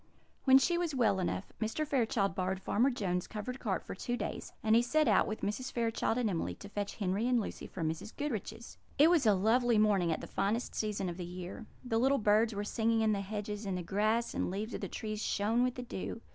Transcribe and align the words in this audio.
When 0.45 0.57
she 0.57 0.79
was 0.79 0.95
well 0.95 1.19
enough, 1.19 1.53
Mr. 1.61 1.85
Fairchild 1.85 2.33
borrowed 2.33 2.59
Farmer 2.59 2.89
Jones's 2.89 3.27
covered 3.27 3.59
cart 3.59 3.83
for 3.83 3.93
two 3.93 4.17
days; 4.17 4.51
and 4.63 4.75
he 4.75 4.81
set 4.81 5.07
out, 5.07 5.27
with 5.27 5.41
Mrs. 5.41 5.71
Fairchild 5.71 6.17
and 6.17 6.27
Emily, 6.27 6.55
to 6.55 6.69
fetch 6.69 6.95
Henry 6.95 7.27
and 7.27 7.39
Lucy 7.39 7.67
from 7.67 7.87
Mrs. 7.87 8.11
Goodriche's. 8.17 8.79
It 8.97 9.11
was 9.11 9.27
a 9.27 9.35
lovely 9.35 9.77
morning 9.77 10.11
at 10.11 10.19
the 10.19 10.25
finest 10.25 10.73
season 10.73 11.07
of 11.07 11.17
the 11.17 11.23
year. 11.23 11.67
The 11.85 11.99
little 11.99 12.17
birds 12.17 12.55
were 12.55 12.63
singing 12.63 13.01
in 13.01 13.11
the 13.11 13.21
hedges, 13.21 13.63
and 13.63 13.77
the 13.77 13.83
grass 13.83 14.33
and 14.33 14.49
leaves 14.49 14.73
of 14.73 14.81
the 14.81 14.87
trees 14.89 15.21
shone 15.21 15.61
with 15.63 15.75
the 15.75 15.83
dew. 15.83 16.19